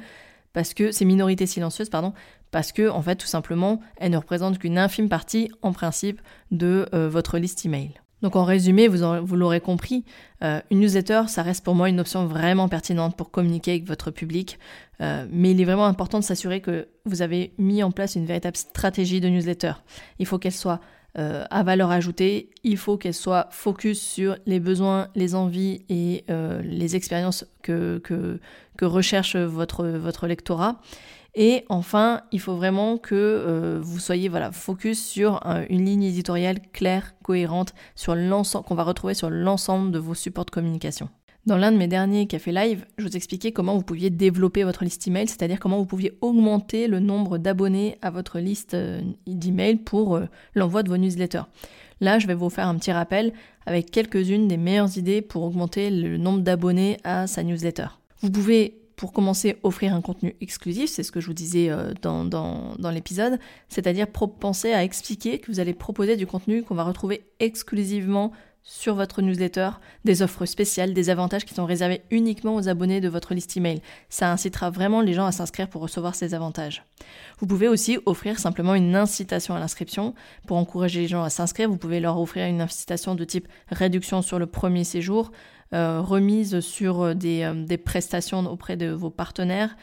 parce 0.52 0.74
que 0.74 0.92
ces 0.92 1.06
minorités 1.06 1.46
silencieuses, 1.46 1.90
pardon, 1.90 2.14
parce 2.52 2.72
que 2.72 2.90
en 2.90 3.02
fait 3.02 3.16
tout 3.16 3.28
simplement 3.28 3.80
elles 3.98 4.12
ne 4.12 4.18
représentent 4.18 4.58
qu'une 4.58 4.78
infime 4.78 5.10
partie 5.10 5.52
en 5.62 5.72
principe 5.72 6.22
de 6.52 6.88
euh, 6.94 7.08
votre 7.08 7.38
liste 7.38 7.66
email. 7.66 7.94
Donc 8.22 8.36
en 8.36 8.44
résumé, 8.44 8.88
vous, 8.88 9.36
l'aurez 9.36 9.62
compris, 9.62 10.04
euh, 10.44 10.60
une 10.72 10.80
newsletter, 10.80 11.24
ça 11.28 11.42
reste 11.42 11.64
pour 11.64 11.76
moi 11.76 11.90
une 11.90 12.00
option 12.00 12.26
vraiment 12.26 12.68
pertinente 12.68 13.16
pour 13.16 13.32
communiquer 13.32 13.72
avec 13.72 13.86
votre 13.86 14.12
public, 14.12 14.60
euh, 15.02 15.26
mais 15.32 15.52
il 15.52 15.62
est 15.62 15.66
vraiment 15.66 15.86
important 15.86 16.20
de 16.20 16.24
s'assurer 16.24 16.60
que 16.60 16.88
vous 17.06 17.22
avez 17.22 17.54
mis 17.58 17.82
en 17.82 17.92
place 17.92 18.16
une 18.16 18.26
véritable 18.26 18.58
stratégie 18.58 19.22
de 19.22 19.30
newsletter. 19.30 19.74
Il 20.20 20.26
faut 20.26 20.38
qu'elle 20.38 20.52
soit 20.52 20.82
euh, 21.18 21.44
à 21.50 21.64
valeur 21.64 21.92
ajoutée, 21.92 22.50
il 22.64 22.78
faut 22.78 22.98
qu'elle 22.98 23.14
soit 23.14 23.48
focus 23.52 24.02
sur 24.02 24.38
les 24.46 24.60
besoins, 24.60 25.08
les 25.16 25.36
envies 25.36 25.82
et 25.90 26.26
les 26.64 26.96
expériences 26.96 27.46
que, 27.64 28.02
recherche 28.82 29.36
votre, 29.36 29.86
votre 29.86 30.28
lectorat. 30.28 30.80
Et 31.36 31.66
enfin, 31.70 32.22
il 32.32 32.40
faut 32.40 32.56
vraiment 32.56 32.98
que 32.98 33.16
euh, 33.16 33.80
vous 33.82 34.00
soyez 34.00 34.30
voilà, 34.30 34.52
focus 34.52 35.04
sur 35.06 35.42
une 35.70 35.86
ligne 35.86 36.04
éditoriale 36.04 36.60
claire, 36.74 37.14
cohérente, 37.24 37.74
qu'on 38.06 38.76
va 38.76 38.84
retrouver 38.84 39.14
sur 39.14 39.30
l'ensemble 39.30 39.92
de 39.92 40.00
vos 40.00 40.16
supports 40.16 40.46
de 40.46 40.52
communication. 40.52 41.10
Dans 41.50 41.58
l'un 41.58 41.72
de 41.72 41.78
mes 41.78 41.88
derniers 41.88 42.28
cafés 42.28 42.52
live, 42.52 42.86
je 43.00 43.08
vous 43.08 43.18
expliquais 43.18 43.52
comment 43.52 43.76
vous 43.76 43.82
pouviez 43.82 44.12
développer 44.12 44.64
votre 44.64 44.84
liste 44.84 45.08
email, 45.08 45.28
c'est-à-dire 45.28 45.60
comment 45.60 45.80
vous 45.80 45.88
pouviez 45.88 46.16
augmenter 46.22 46.88
le 46.88 47.00
nombre 47.00 47.40
d'abonnés 47.40 47.98
à 48.04 48.12
votre 48.12 48.38
liste 48.38 48.76
euh, 48.76 49.02
d'email 49.26 49.78
pour 49.78 50.16
euh, 50.16 50.28
l'envoi 50.54 50.84
de 50.84 50.90
vos 50.90 50.98
newsletters. 50.98 51.46
Là, 52.02 52.20
je 52.20 52.28
vais 52.28 52.36
vous 52.36 52.52
faire 52.52 52.68
un 52.68 52.76
petit 52.76 52.92
rappel 52.92 53.34
avec 53.66 53.90
quelques-unes 53.90 54.48
des 54.48 54.58
meilleures 54.58 54.96
idées 54.96 55.24
pour 55.24 55.42
augmenter 55.42 55.90
le 55.90 56.18
nombre 56.18 56.42
d'abonnés 56.42 56.98
à 57.04 57.26
sa 57.26 57.42
newsletter. 57.42 57.88
Vous 58.22 58.30
pouvez 58.30 58.76
pour 58.96 59.14
commencer, 59.14 59.56
offrir 59.64 59.96
un 59.96 60.02
contenu 60.02 60.36
exclusif, 60.42 60.90
c'est 60.90 61.04
ce 61.04 61.12
que 61.14 61.22
je 61.22 61.28
vous 61.28 61.34
disais 61.34 61.72
euh, 61.72 61.94
dans, 62.02 62.26
dans, 62.26 62.92
l'épisode, 62.92 63.40
c'est-à-dire 63.70 64.08
penser 64.08 64.74
à 64.74 64.84
expliquer 64.84 65.40
que 65.40 65.50
vous 65.50 65.62
allez 65.62 65.74
proposer 65.74 66.18
du 66.18 66.28
contenu 66.28 66.64
qu'on 66.64 66.76
va 66.76 66.84
retrouver 66.84 67.24
exclusivement 67.40 68.34
sur 68.64 68.96
votre 68.96 69.22
newsletter, 69.22 69.72
des 70.06 70.22
offres 70.22 70.46
spéciales, 70.46 70.94
des 70.94 71.10
avantages 71.10 71.46
qui 71.46 71.54
sont 71.54 71.66
réservés 71.66 72.02
uniquement 72.12 72.56
aux 72.56 72.70
abonnés 72.70 73.02
de 73.02 73.10
votre 73.10 73.34
liste 73.34 73.58
email. 73.58 73.82
Ça 74.10 74.32
incitera 74.32 74.70
vraiment 74.70 75.02
les 75.02 75.14
gens 75.14 75.26
à 75.26 75.32
s'inscrire 75.32 75.70
pour 75.70 75.82
recevoir 75.82 76.16
ces 76.16 76.34
avantages. 76.34 76.84
Vous 77.40 77.48
pouvez 77.48 77.68
aussi 77.68 77.98
offrir 78.06 78.38
simplement 78.40 78.76
une 78.76 78.96
incitation 78.96 79.56
à 79.56 79.60
l'inscription. 79.60 80.14
Pour 80.46 80.58
encourager 80.58 81.02
les 81.02 81.08
gens 81.08 81.24
à 81.24 81.30
s'inscrire, 81.30 81.70
vous 81.70 81.78
pouvez 81.78 82.00
leur 82.00 82.20
offrir 82.20 82.46
une 82.46 82.62
incitation 82.62 83.16
de 83.16 83.24
type 83.24 83.48
réduction 83.70 84.22
sur 84.22 84.40
le 84.40 84.46
premier 84.46 84.84
séjour, 84.84 85.32
euh, 85.72 86.02
remise 86.02 86.62
sur 86.62 87.02
euh, 87.02 87.14
des, 87.14 87.44
euh, 87.44 87.54
des, 87.54 87.78
prestations 87.78 88.40
auprès 88.52 88.76
de 88.76 88.90
vos 88.90 89.12
partenaires, 89.12 89.78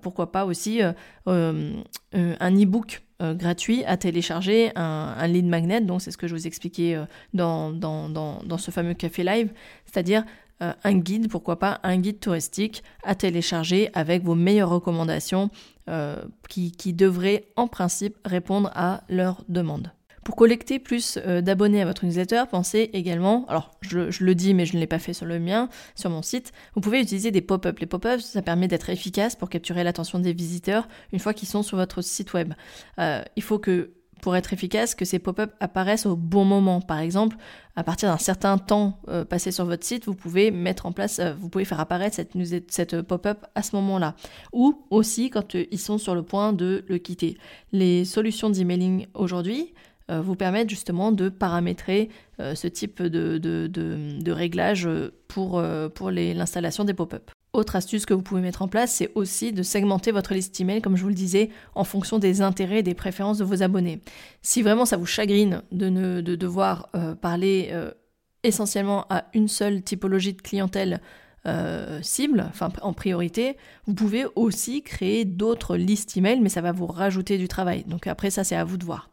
pourquoi 0.00 0.32
pas 0.32 0.46
aussi 0.46 0.80
un 1.26 1.82
e-book 2.14 3.02
gratuit 3.20 3.84
à 3.84 3.98
télécharger, 3.98 4.72
un, 4.76 5.26
lead 5.26 5.44
magnet, 5.44 5.82
donc 5.82 6.00
c'est 6.00 6.10
ce 6.10 6.16
que 6.16 6.26
je 6.26 6.34
vous 6.34 6.46
expliquais 6.46 6.98
dans, 7.34 7.70
dans, 7.70 8.08
dans, 8.08 8.42
dans, 8.42 8.56
ce 8.56 8.70
fameux 8.70 8.94
café 8.94 9.22
live, 9.22 9.52
c'est-à-dire 9.84 10.24
un 10.60 10.94
guide, 10.94 11.28
pourquoi 11.28 11.58
pas 11.58 11.80
un 11.82 11.98
guide 11.98 12.18
touristique 12.18 12.82
à 13.02 13.14
télécharger 13.14 13.90
avec 13.92 14.24
vos 14.24 14.34
meilleures 14.34 14.70
recommandations 14.70 15.50
qui, 16.48 16.72
qui 16.72 16.94
devraient 16.94 17.44
en 17.56 17.68
principe 17.68 18.16
répondre 18.24 18.70
à 18.74 19.02
leurs 19.10 19.44
demandes. 19.50 19.92
Pour 20.28 20.36
collecter 20.36 20.78
plus 20.78 21.18
euh, 21.26 21.40
d'abonnés 21.40 21.80
à 21.80 21.86
votre 21.86 22.04
newsletter, 22.04 22.42
pensez 22.50 22.90
également, 22.92 23.46
alors 23.48 23.70
je, 23.80 24.10
le 24.22 24.34
dis 24.34 24.52
mais 24.52 24.66
je 24.66 24.74
ne 24.74 24.80
l'ai 24.80 24.86
pas 24.86 24.98
fait 24.98 25.14
sur 25.14 25.24
le 25.24 25.38
mien, 25.38 25.70
sur 25.94 26.10
mon 26.10 26.20
site, 26.20 26.52
vous 26.74 26.82
pouvez 26.82 27.00
utiliser 27.00 27.30
des 27.30 27.40
pop-up. 27.40 27.78
Les 27.78 27.86
pop-ups, 27.86 28.22
ça 28.22 28.42
permet 28.42 28.68
d'être 28.68 28.90
efficace 28.90 29.36
pour 29.36 29.48
capturer 29.48 29.84
l'attention 29.84 30.18
des 30.18 30.34
visiteurs 30.34 30.86
une 31.14 31.18
fois 31.18 31.32
qu'ils 31.32 31.48
sont 31.48 31.62
sur 31.62 31.78
votre 31.78 32.02
site 32.02 32.34
web. 32.34 32.52
Euh, 33.00 33.22
il 33.36 33.42
faut 33.42 33.58
que 33.58 33.92
pour 34.20 34.36
être 34.36 34.52
efficace, 34.52 34.94
que 34.94 35.06
ces 35.06 35.18
pop-up 35.18 35.54
apparaissent 35.60 36.04
au 36.04 36.14
bon 36.14 36.44
moment. 36.44 36.82
Par 36.82 36.98
exemple, 36.98 37.38
à 37.74 37.82
partir 37.82 38.10
d'un 38.10 38.18
certain 38.18 38.58
temps 38.58 39.00
euh, 39.08 39.24
passé 39.24 39.50
sur 39.50 39.64
votre 39.64 39.84
site, 39.84 40.04
vous 40.04 40.14
pouvez 40.14 40.50
mettre 40.50 40.84
en 40.84 40.92
place, 40.92 41.22
vous 41.38 41.48
pouvez 41.48 41.64
faire 41.64 41.80
apparaître 41.80 42.20
cette, 42.68 43.00
pop-up 43.00 43.46
à 43.54 43.62
ce 43.62 43.74
moment-là. 43.76 44.14
Ou 44.52 44.84
aussi 44.90 45.30
quand 45.30 45.54
ils 45.54 45.78
sont 45.78 45.96
sur 45.96 46.14
le 46.14 46.22
point 46.22 46.52
de 46.52 46.84
le 46.86 46.98
quitter. 46.98 47.38
Les 47.72 48.04
solutions 48.04 48.50
d'emailing 48.50 49.06
aujourd'hui, 49.14 49.72
vous 50.08 50.36
permettre 50.36 50.70
justement 50.70 51.12
de 51.12 51.28
paramétrer 51.28 52.08
euh, 52.40 52.54
ce 52.54 52.68
type 52.68 53.02
de, 53.02 54.30
réglage 54.30 54.86
euh, 54.86 55.12
pour, 55.26 55.62
pour 55.94 56.10
l'installation 56.10 56.84
des 56.84 56.94
pop-up. 56.94 57.30
Autre 57.52 57.76
astuce 57.76 58.06
que 58.06 58.14
vous 58.14 58.22
pouvez 58.22 58.40
mettre 58.40 58.62
en 58.62 58.68
place, 58.68 58.92
c'est 58.92 59.10
aussi 59.14 59.52
de 59.52 59.62
segmenter 59.62 60.12
votre 60.12 60.34
liste 60.34 60.60
email, 60.60 60.80
comme 60.80 60.96
je 60.96 61.02
vous 61.02 61.08
le 61.08 61.14
disais, 61.14 61.50
en 61.74 61.82
fonction 61.84 62.18
des 62.18 62.42
intérêts 62.42 62.78
et 62.78 62.82
des 62.82 62.94
préférences 62.94 63.38
de 63.38 63.44
vos 63.44 63.62
abonnés. 63.62 64.00
Si 64.42 64.62
vraiment 64.62 64.84
ça 64.84 64.96
vous 64.96 65.06
chagrine 65.06 65.62
de, 65.72 65.88
ne, 65.88 66.20
de 66.20 66.36
devoir 66.36 66.90
parler 67.20 67.74
essentiellement 68.42 69.06
à 69.08 69.24
une 69.34 69.48
seule 69.48 69.82
typologie 69.82 70.34
de 70.34 70.42
clientèle 70.42 71.00
cible, 72.02 72.46
enfin 72.50 72.70
en 72.82 72.92
priorité, 72.92 73.56
vous 73.86 73.94
pouvez 73.94 74.26
aussi 74.36 74.82
créer 74.82 75.24
d'autres 75.24 75.76
listes 75.76 76.16
email, 76.16 76.40
mais 76.40 76.50
ça 76.50 76.60
va 76.60 76.72
vous 76.72 76.86
rajouter 76.86 77.38
du 77.38 77.48
travail. 77.48 77.84
Donc 77.84 78.06
après 78.06 78.30
ça, 78.30 78.44
c'est 78.44 78.56
à 78.56 78.64
vous 78.64 78.76
de 78.76 78.84
voir. 78.84 79.08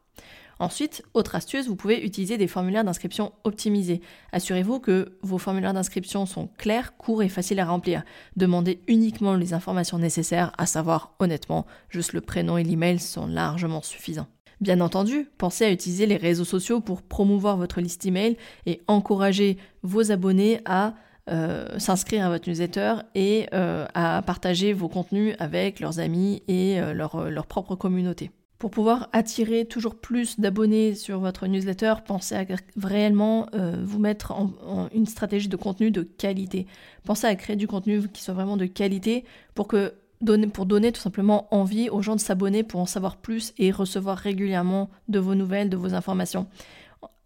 Ensuite, 0.60 1.04
autre 1.14 1.36
astuce, 1.36 1.68
vous 1.68 1.76
pouvez 1.76 2.04
utiliser 2.04 2.38
des 2.38 2.48
formulaires 2.48 2.84
d'inscription 2.84 3.34
optimisés. 3.44 4.02
Assurez-vous 4.32 4.80
que 4.80 5.18
vos 5.22 5.38
formulaires 5.38 5.74
d'inscription 5.74 6.26
sont 6.26 6.50
clairs, 6.58 6.96
courts 6.98 7.24
et 7.24 7.30
faciles 7.30 7.60
à 7.60 7.66
remplir. 7.66 8.04
Demandez 8.38 8.80
uniquement 8.88 9.36
les 9.36 9.54
informations 9.54 9.98
nécessaires, 9.98 10.54
à 10.58 10.66
savoir 10.66 11.16
honnêtement, 11.20 11.66
juste 11.90 12.14
le 12.14 12.22
prénom 12.22 12.58
et 12.58 12.64
l'email 12.64 13.00
sont 13.00 13.28
largement 13.28 13.82
suffisants. 13.82 14.28
Bien 14.62 14.80
entendu, 14.80 15.28
pensez 15.38 15.66
à 15.66 15.72
utiliser 15.72 16.06
les 16.06 16.16
réseaux 16.16 16.46
sociaux 16.46 16.80
pour 16.80 17.02
promouvoir 17.02 17.58
votre 17.58 17.82
liste 17.82 18.06
email 18.06 18.38
et 18.66 18.82
encourager 18.88 19.58
vos 19.84 20.12
abonnés 20.12 20.62
à 20.66 20.94
euh, 21.30 21.80
s'inscrire 21.80 22.26
à 22.26 22.30
votre 22.30 22.48
newsletter 22.48 22.96
et 23.16 23.48
euh, 23.54 23.86
à 23.96 24.22
partager 24.22 24.74
vos 24.74 24.88
contenus 24.88 25.36
avec 25.40 25.80
leurs 25.80 26.00
amis 26.00 26.44
et 26.48 26.80
euh, 26.80 26.94
leur, 26.94 27.30
leur 27.30 27.48
propre 27.48 27.76
communauté. 27.76 28.32
Pour 28.58 28.72
pouvoir 28.72 29.10
attirer 29.12 29.66
toujours 29.66 29.96
plus 29.96 30.40
d'abonnés 30.40 30.96
sur 30.96 31.20
votre 31.20 31.46
newsletter, 31.46 31.96
pensez 32.08 32.36
à 32.36 32.46
réellement 32.82 33.48
euh, 33.54 33.84
vous 33.84 34.00
mettre 34.00 34.32
en, 34.32 34.88
une 34.94 35.06
stratégie 35.06 35.50
de 35.50 35.58
contenu 35.58 35.92
de 35.92 36.04
qualité. 36.04 36.66
Pensez 37.04 37.28
à 37.28 37.36
créer 37.36 37.58
du 37.58 37.68
contenu 37.68 38.08
qui 38.08 38.24
soit 38.24 38.34
vraiment 38.34 38.56
de 38.56 38.66
qualité 38.66 39.26
pour 39.56 39.68
donner 40.22 40.92
tout 40.94 41.02
simplement 41.02 41.54
envie 41.54 41.90
aux 41.90 42.02
gens 42.02 42.16
de 42.16 42.22
s'abonner 42.22 42.64
pour 42.64 42.80
en 42.80 42.86
savoir 42.86 43.18
plus 43.18 43.54
et 43.58 43.72
recevoir 43.72 44.18
régulièrement 44.18 44.90
de 45.10 45.20
vos 45.20 45.36
nouvelles, 45.36 45.70
de 45.70 45.78
vos 45.78 45.94
informations. 45.94 46.48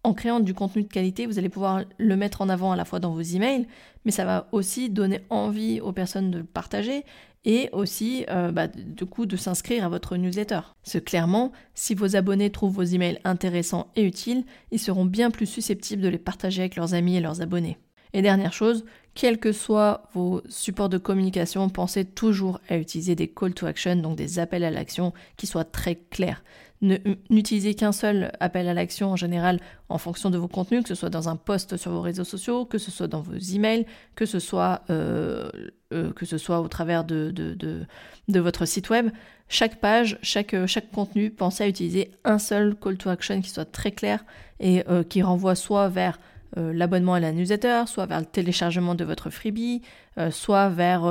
En 0.03 0.13
créant 0.13 0.39
du 0.39 0.53
contenu 0.53 0.83
de 0.83 0.87
qualité, 0.87 1.25
vous 1.25 1.39
allez 1.39 1.49
pouvoir 1.49 1.83
le 1.97 2.15
mettre 2.15 2.41
en 2.41 2.47
avant 2.47 2.71
à 2.71 2.77
la 2.77 2.85
fois 2.85 2.99
dans 2.99 3.11
vos 3.11 3.21
emails, 3.21 3.67
mais 4.05 4.11
ça 4.11 4.23
va 4.23 4.47
aussi 4.53 4.89
donner 4.89 5.21
envie 5.29 5.81
aux 5.81 5.91
personnes 5.91 6.31
de 6.31 6.37
le 6.37 6.45
partager 6.45 7.03
et 7.45 7.69
aussi 7.73 8.25
euh, 8.29 8.51
bah, 8.51 8.67
de 8.67 9.37
s'inscrire 9.37 9.85
à 9.85 9.89
votre 9.89 10.15
newsletter. 10.15 10.61
C'est 10.83 11.03
clairement, 11.03 11.51
si 11.73 11.95
vos 11.95 12.15
abonnés 12.15 12.49
trouvent 12.49 12.73
vos 12.73 12.83
emails 12.83 13.19
intéressants 13.23 13.87
et 13.95 14.03
utiles, 14.03 14.45
ils 14.71 14.79
seront 14.79 15.05
bien 15.05 15.31
plus 15.31 15.45
susceptibles 15.45 16.01
de 16.01 16.09
les 16.09 16.17
partager 16.17 16.61
avec 16.61 16.75
leurs 16.75 16.93
amis 16.93 17.17
et 17.17 17.21
leurs 17.21 17.41
abonnés. 17.41 17.77
Et 18.13 18.21
dernière 18.21 18.53
chose, 18.53 18.85
quels 19.13 19.37
que 19.37 19.51
soient 19.51 20.03
vos 20.13 20.41
supports 20.49 20.89
de 20.89 20.97
communication, 20.97 21.69
pensez 21.69 22.05
toujours 22.05 22.59
à 22.69 22.77
utiliser 22.77 23.15
des 23.15 23.27
call 23.27 23.53
to 23.53 23.67
action, 23.67 23.97
donc 23.97 24.17
des 24.17 24.39
appels 24.39 24.63
à 24.63 24.71
l'action 24.71 25.13
qui 25.37 25.45
soient 25.45 25.65
très 25.65 25.95
clairs. 25.95 26.43
N'utilisez 26.81 27.75
qu'un 27.75 27.91
seul 27.91 28.31
appel 28.39 28.69
à 28.69 28.73
l'action 28.73 29.11
en 29.11 29.17
général 29.17 29.59
en 29.89 29.97
fonction 29.97 30.29
de 30.29 30.37
vos 30.37 30.47
contenus, 30.47 30.83
que 30.83 30.87
ce 30.87 30.95
soit 30.95 31.09
dans 31.09 31.27
un 31.27 31.35
post 31.35 31.75
sur 31.75 31.91
vos 31.91 31.99
réseaux 31.99 32.23
sociaux, 32.23 32.63
que 32.63 32.77
ce 32.77 32.89
soit 32.89 33.07
dans 33.07 33.19
vos 33.19 33.35
emails, 33.35 33.85
que 34.15 34.25
ce 34.25 34.39
soit, 34.39 34.83
euh, 34.89 35.49
euh, 35.93 36.13
que 36.13 36.25
ce 36.25 36.37
soit 36.37 36.61
au 36.61 36.69
travers 36.69 37.03
de, 37.03 37.31
de, 37.31 38.39
votre 38.39 38.65
site 38.65 38.89
web. 38.89 39.09
Chaque 39.49 39.81
page, 39.81 40.17
chaque, 40.21 40.55
chaque 40.67 40.89
contenu, 40.91 41.31
pensez 41.31 41.65
à 41.65 41.67
utiliser 41.67 42.11
un 42.23 42.39
seul 42.39 42.75
call 42.75 42.95
to 42.95 43.09
action 43.09 43.41
qui 43.41 43.49
soit 43.49 43.69
très 43.69 43.91
clair 43.91 44.23
et 44.61 44.83
euh, 44.87 45.03
qui 45.03 45.21
renvoie 45.21 45.55
soit 45.55 45.89
vers 45.89 46.17
l'abonnement 46.55 47.13
à 47.13 47.19
la 47.19 47.31
newsletter, 47.31 47.83
soit 47.85 48.07
vers 48.07 48.19
le 48.19 48.25
téléchargement 48.25 48.95
de 48.95 49.05
votre 49.05 49.29
freebie, 49.29 49.83
soit 50.31 50.69
vers 50.69 51.03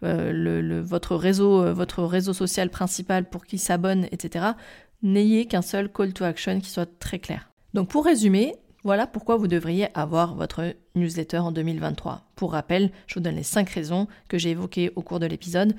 le, 0.00 0.80
votre, 0.80 1.16
réseau, 1.16 1.74
votre 1.74 2.02
réseau 2.02 2.32
social 2.32 2.70
principal 2.70 3.28
pour 3.28 3.44
qu'il 3.44 3.58
s'abonne, 3.58 4.06
etc 4.10 4.54
n'ayez 5.02 5.46
qu'un 5.46 5.62
seul 5.62 5.90
call 5.90 6.12
to 6.12 6.24
action 6.24 6.60
qui 6.60 6.70
soit 6.70 6.98
très 6.98 7.18
clair. 7.18 7.50
Donc 7.74 7.88
pour 7.88 8.04
résumer, 8.04 8.54
voilà 8.82 9.06
pourquoi 9.06 9.36
vous 9.36 9.48
devriez 9.48 9.88
avoir 9.94 10.34
votre 10.34 10.74
newsletter 10.94 11.38
en 11.38 11.52
2023. 11.52 12.30
Pour 12.34 12.52
rappel, 12.52 12.90
je 13.06 13.14
vous 13.14 13.20
donne 13.20 13.36
les 13.36 13.42
5 13.42 13.68
raisons 13.68 14.08
que 14.28 14.38
j'ai 14.38 14.50
évoquées 14.50 14.90
au 14.96 15.02
cours 15.02 15.20
de 15.20 15.26
l'épisode. 15.26 15.74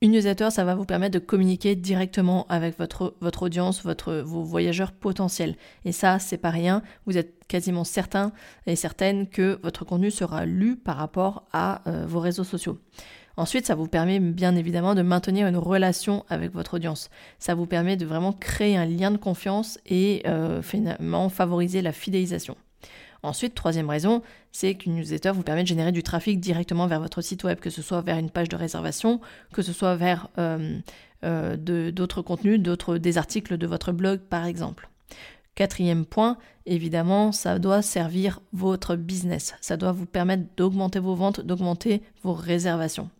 Une 0.00 0.12
newsletter, 0.12 0.50
ça 0.50 0.64
va 0.64 0.74
vous 0.74 0.84
permettre 0.84 1.14
de 1.14 1.24
communiquer 1.24 1.76
directement 1.76 2.44
avec 2.48 2.76
votre, 2.76 3.14
audience, 3.42 3.84
vos 3.84 4.42
voyageurs 4.42 4.90
potentiels. 4.90 5.54
Et 5.84 5.92
ça, 5.92 6.18
c'est 6.18 6.38
pas 6.38 6.50
rien. 6.50 6.82
Vous 7.06 7.18
êtes 7.18 7.46
quasiment 7.46 7.84
certain 7.84 8.32
et 8.66 8.74
certaine 8.74 9.28
que 9.28 9.60
votre 9.62 9.84
contenu 9.84 10.10
sera 10.10 10.44
lu 10.44 10.76
par 10.76 10.96
rapport 10.96 11.46
à 11.52 11.88
euh, 11.88 12.04
vos 12.04 12.18
réseaux 12.18 12.42
sociaux. 12.42 12.78
Ensuite, 13.36 13.66
ça 13.66 13.74
vous 13.74 13.88
permet 13.88 14.20
bien 14.20 14.56
évidemment 14.56 14.94
de 14.94 15.02
maintenir 15.02 15.46
une 15.46 15.56
relation 15.56 16.24
avec 16.28 16.52
votre 16.52 16.74
audience. 16.74 17.08
Ça 17.38 17.54
vous 17.54 17.66
permet 17.66 17.96
de 17.96 18.04
vraiment 18.04 18.32
créer 18.32 18.76
un 18.76 18.84
lien 18.84 19.10
de 19.10 19.16
confiance 19.16 19.78
et 19.86 20.22
euh, 20.26 20.62
finalement 20.62 21.28
favoriser 21.28 21.82
la 21.82 21.92
fidélisation. 21.92 22.56
Ensuite, 23.22 23.54
troisième 23.54 23.88
raison, 23.88 24.20
c'est 24.50 24.74
qu'une 24.74 24.96
newsletter 24.96 25.30
vous 25.30 25.44
permet 25.44 25.62
de 25.62 25.68
générer 25.68 25.92
du 25.92 26.02
trafic 26.02 26.40
directement 26.40 26.88
vers 26.88 27.00
votre 27.00 27.22
site 27.22 27.44
web, 27.44 27.60
que 27.60 27.70
ce 27.70 27.80
soit 27.80 28.00
vers 28.00 28.18
une 28.18 28.30
page 28.30 28.48
de 28.48 28.56
réservation, 28.56 29.20
que 29.52 29.62
ce 29.62 29.72
soit 29.72 29.94
vers 29.94 30.28
euh, 30.38 30.80
euh, 31.24 31.56
d'autres 31.56 32.20
contenus, 32.20 32.60
des 32.60 33.18
articles 33.18 33.56
de 33.58 33.66
votre 33.66 33.92
blog 33.92 34.20
par 34.20 34.44
exemple. 34.44 34.88
Quatrième 35.54 36.04
point, 36.04 36.36
évidemment, 36.66 37.30
ça 37.30 37.58
doit 37.58 37.82
servir 37.82 38.40
votre 38.52 38.96
business. 38.96 39.54
Ça 39.60 39.76
doit 39.76 39.92
vous 39.92 40.06
permettre 40.06 40.44
d'augmenter 40.56 40.98
vos 40.98 41.14
ventes, 41.14 41.40
d'augmenter 41.40 42.02
vos 42.22 42.32
réservations. 42.32 43.10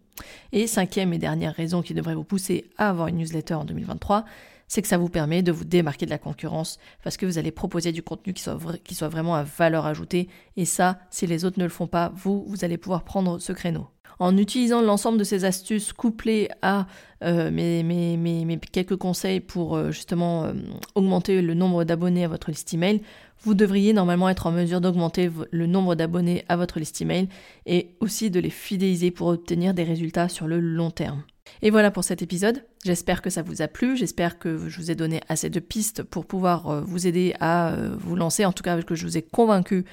Et 0.52 0.66
cinquième 0.66 1.12
et 1.12 1.18
dernière 1.18 1.54
raison 1.54 1.82
qui 1.82 1.94
devrait 1.94 2.14
vous 2.14 2.24
pousser 2.24 2.70
à 2.78 2.90
avoir 2.90 3.08
une 3.08 3.16
newsletter 3.16 3.54
en 3.54 3.64
2023, 3.64 4.24
c'est 4.68 4.80
que 4.80 4.88
ça 4.88 4.98
vous 4.98 5.08
permet 5.08 5.42
de 5.42 5.52
vous 5.52 5.64
démarquer 5.64 6.06
de 6.06 6.10
la 6.10 6.18
concurrence 6.18 6.78
parce 7.02 7.16
que 7.16 7.26
vous 7.26 7.38
allez 7.38 7.50
proposer 7.50 7.92
du 7.92 8.02
contenu 8.02 8.32
qui 8.32 8.42
soit, 8.42 8.58
qui 8.84 8.94
soit 8.94 9.08
vraiment 9.08 9.34
à 9.34 9.42
valeur 9.42 9.84
ajoutée. 9.86 10.28
Et 10.56 10.64
ça, 10.64 10.98
si 11.10 11.26
les 11.26 11.44
autres 11.44 11.58
ne 11.58 11.64
le 11.64 11.70
font 11.70 11.86
pas, 11.86 12.12
vous, 12.14 12.44
vous 12.46 12.64
allez 12.64 12.78
pouvoir 12.78 13.04
prendre 13.04 13.38
ce 13.38 13.52
créneau. 13.52 13.88
En 14.22 14.36
utilisant 14.36 14.82
l'ensemble 14.82 15.18
de 15.18 15.24
ces 15.24 15.44
astuces 15.44 15.92
couplées 15.92 16.48
à 16.62 16.86
euh, 17.24 17.50
mes, 17.50 18.60
quelques 18.70 18.94
conseils 18.94 19.40
pour 19.40 19.74
euh, 19.74 19.90
justement 19.90 20.44
euh, 20.44 20.52
augmenter 20.94 21.42
le 21.42 21.54
nombre 21.54 21.82
d'abonnés 21.82 22.22
à 22.24 22.28
votre 22.28 22.52
liste 22.52 22.72
email, 22.72 23.02
vous 23.40 23.54
devriez 23.54 23.92
normalement 23.92 24.28
être 24.28 24.46
en 24.46 24.52
mesure 24.52 24.80
d'augmenter 24.80 25.28
le 25.50 25.66
nombre 25.66 25.96
d'abonnés 25.96 26.44
à 26.48 26.56
votre 26.56 26.78
liste 26.78 27.02
email 27.02 27.28
et 27.66 27.96
aussi 27.98 28.30
de 28.30 28.38
les 28.38 28.50
fidéliser 28.50 29.10
pour 29.10 29.26
obtenir 29.26 29.74
des 29.74 29.82
résultats 29.82 30.28
sur 30.28 30.46
le 30.46 30.60
long 30.60 30.92
terme. 30.92 31.24
Et 31.60 31.70
voilà 31.70 31.90
pour 31.90 32.04
cet 32.04 32.22
épisode. 32.22 32.64
J'espère 32.84 33.22
que 33.22 33.30
ça 33.30 33.42
vous 33.42 33.62
a 33.62 33.68
plu. 33.68 33.96
J'espère 33.96 34.38
que 34.38 34.68
je 34.68 34.76
vous 34.78 34.90
ai 34.90 34.94
donné 34.94 35.20
assez 35.28 35.50
de 35.50 35.60
pistes 35.60 36.02
pour 36.02 36.26
pouvoir 36.26 36.68
euh, 36.68 36.80
vous 36.80 37.06
aider 37.06 37.34
à 37.40 37.72
euh, 37.72 37.94
vous 37.98 38.16
lancer. 38.16 38.44
En 38.44 38.52
tout 38.52 38.62
cas, 38.62 38.80
que 38.82 38.94
je 38.94 39.06
vous 39.06 39.18
ai 39.18 39.22
convaincu 39.22 39.84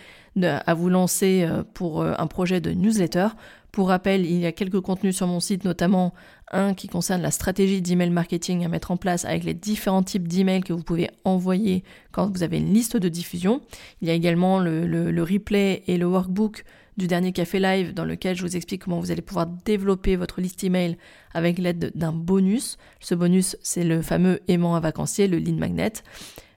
à 0.42 0.74
vous 0.74 0.90
lancer 0.90 1.44
euh, 1.44 1.64
pour 1.74 2.04
un 2.04 2.28
projet 2.28 2.62
de 2.62 2.72
newsletter. 2.72 3.28
Pour 3.72 3.90
rappel, 3.90 4.26
il 4.26 4.40
y 4.40 4.46
a 4.46 4.52
quelques 4.52 4.80
contenus 4.80 5.16
sur 5.16 5.28
mon 5.28 5.40
site, 5.40 5.64
notamment 5.64 6.14
un 6.52 6.74
qui 6.74 6.88
concerne 6.88 7.22
la 7.22 7.30
stratégie 7.30 7.82
d'email 7.82 8.10
marketing 8.10 8.66
à 8.66 8.68
mettre 8.68 8.90
en 8.90 8.98
place 8.98 9.26
avec 9.26 9.44
les 9.44 9.54
différents 9.54 10.02
types 10.02 10.28
d'emails 10.28 10.62
que 10.62 10.74
vous 10.74 10.82
pouvez 10.82 11.12
envoyer 11.24 11.84
quand 12.12 12.32
vous 12.32 12.42
avez 12.42 12.58
une 12.58 12.74
liste 12.74 12.98
de 12.98 13.10
diffusion. 13.10 13.62
Il 14.02 14.08
y 14.08 14.12
a 14.12 14.16
également 14.16 14.60
le, 14.60 15.24
replay 15.24 15.84
et 15.86 15.98
le 15.98 16.08
workbook 16.08 16.64
du 17.00 17.08
dernier 17.08 17.32
café 17.32 17.60
live 17.60 17.94
dans 17.96 18.06
lequel 18.06 18.36
je 18.36 18.44
vous 18.44 18.56
explique 18.56 18.84
comment 18.84 19.00
vous 19.00 19.10
allez 19.10 19.24
pouvoir 19.24 19.48
développer 19.66 20.16
votre 20.16 20.42
liste 20.42 20.64
email 20.64 20.98
avec 21.34 21.58
l'aide 21.58 21.92
d'un 21.96 22.12
bonus. 22.12 22.78
Ce 23.00 23.16
bonus, 23.16 23.58
c'est 23.64 23.84
le 23.84 24.04
fameux 24.04 24.42
aimant 24.48 24.76
à 24.76 24.80
vacancier, 24.80 25.28
le 25.28 25.38
lead 25.38 25.58
magnet. 25.58 25.94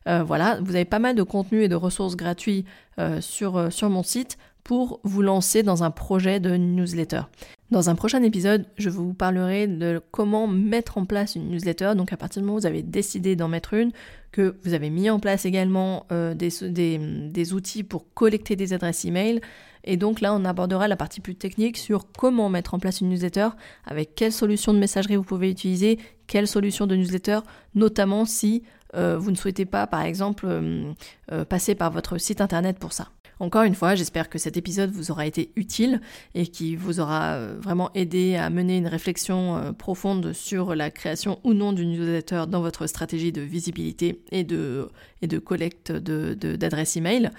Euh, 0.08 0.22
voilà, 0.22 0.58
vous 0.60 0.74
avez 0.74 0.84
pas 0.84 0.98
mal 0.98 1.14
de 1.14 1.22
contenu 1.22 1.62
et 1.62 1.68
de 1.68 1.74
ressources 1.76 2.16
gratuits 2.16 2.64
euh, 2.98 3.20
sur, 3.20 3.56
euh, 3.56 3.70
sur 3.70 3.88
mon 3.88 4.02
site 4.02 4.36
pour 4.64 5.00
vous 5.04 5.22
lancer 5.22 5.62
dans 5.62 5.82
un 5.82 5.90
projet 5.90 6.40
de 6.40 6.56
newsletter. 6.56 7.22
Dans 7.70 7.88
un 7.88 7.94
prochain 7.94 8.22
épisode, 8.22 8.66
je 8.76 8.90
vous 8.90 9.14
parlerai 9.14 9.66
de 9.66 10.00
comment 10.10 10.46
mettre 10.46 10.98
en 10.98 11.04
place 11.04 11.36
une 11.36 11.48
newsletter. 11.50 11.92
Donc 11.96 12.12
à 12.12 12.16
partir 12.16 12.42
du 12.42 12.46
moment 12.46 12.56
où 12.56 12.60
vous 12.60 12.66
avez 12.66 12.82
décidé 12.82 13.34
d'en 13.34 13.48
mettre 13.48 13.74
une, 13.74 13.92
que 14.30 14.56
vous 14.64 14.74
avez 14.74 14.90
mis 14.90 15.08
en 15.10 15.18
place 15.18 15.46
également 15.46 16.06
des, 16.10 17.52
outils 17.52 17.82
pour 17.82 18.12
collecter 18.14 18.54
des 18.54 18.72
adresses 18.72 19.04
email. 19.04 19.40
Et 19.84 19.96
donc 19.96 20.20
là, 20.20 20.34
on 20.34 20.44
abordera 20.44 20.88
la 20.88 20.96
partie 20.96 21.20
plus 21.20 21.34
technique 21.34 21.76
sur 21.76 22.06
comment 22.12 22.48
mettre 22.48 22.74
en 22.74 22.78
place 22.78 23.00
une 23.00 23.08
newsletter, 23.08 23.48
avec 23.84 24.14
quelles 24.14 24.32
solutions 24.32 24.72
de 24.72 24.78
messagerie 24.78 25.16
vous 25.16 25.24
pouvez 25.24 25.50
utiliser, 25.50 25.98
quelles 26.26 26.48
solutions 26.48 26.86
de 26.86 26.96
newsletter, 26.96 27.40
notamment 27.74 28.24
si 28.24 28.62
euh, 28.94 29.16
vous 29.18 29.30
ne 29.30 29.36
souhaitez 29.36 29.64
pas, 29.64 29.86
par 29.86 30.02
exemple, 30.02 30.46
euh, 30.48 30.92
euh, 31.32 31.44
passer 31.44 31.74
par 31.74 31.90
votre 31.90 32.18
site 32.18 32.40
internet 32.40 32.78
pour 32.78 32.92
ça. 32.92 33.08
Encore 33.40 33.62
une 33.64 33.74
fois, 33.74 33.96
j'espère 33.96 34.28
que 34.28 34.38
cet 34.38 34.56
épisode 34.56 34.90
vous 34.90 35.10
aura 35.10 35.26
été 35.26 35.50
utile 35.56 36.00
et 36.34 36.46
qui 36.46 36.76
vous 36.76 37.00
aura 37.00 37.44
vraiment 37.56 37.90
aidé 37.94 38.36
à 38.36 38.50
mener 38.50 38.76
une 38.76 38.86
réflexion 38.86 39.74
profonde 39.76 40.32
sur 40.32 40.76
la 40.76 40.92
création 40.92 41.40
ou 41.42 41.52
non 41.52 41.72
d'une 41.72 41.90
newsletter 41.90 42.44
dans 42.46 42.60
votre 42.60 42.86
stratégie 42.86 43.32
de 43.32 43.40
visibilité 43.40 44.22
et 44.30 44.44
de, 44.44 44.88
de 45.22 45.38
collecte 45.38 45.90
d'adresses 45.90 46.94
de, 46.94 46.98
email. 47.00 47.30